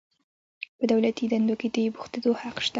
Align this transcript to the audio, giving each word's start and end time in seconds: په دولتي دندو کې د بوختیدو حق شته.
په 0.77 0.83
دولتي 0.91 1.23
دندو 1.31 1.55
کې 1.61 1.67
د 1.75 1.77
بوختیدو 1.93 2.31
حق 2.41 2.57
شته. 2.65 2.69